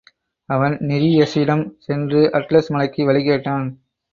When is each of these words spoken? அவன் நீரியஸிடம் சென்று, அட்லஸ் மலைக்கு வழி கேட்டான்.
அவன் 0.49 0.75
நீரியஸிடம் 0.81 1.63
சென்று, 1.79 2.21
அட்லஸ் 2.33 2.71
மலைக்கு 2.71 3.05
வழி 3.05 3.23
கேட்டான். 3.23 3.69